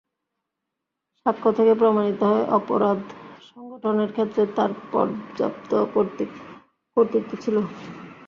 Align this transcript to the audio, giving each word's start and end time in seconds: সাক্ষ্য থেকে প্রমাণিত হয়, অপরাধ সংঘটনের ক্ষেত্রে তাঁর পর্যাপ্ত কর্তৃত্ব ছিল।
সাক্ষ্য 1.19 1.49
থেকে 1.57 1.73
প্রমাণিত 1.73 2.19
হয়, 2.29 2.45
অপরাধ 2.57 2.99
সংঘটনের 3.49 4.09
ক্ষেত্রে 4.15 4.43
তাঁর 4.55 4.71
পর্যাপ্ত 4.91 5.71
কর্তৃত্ব 6.97 7.31
ছিল। 7.43 7.55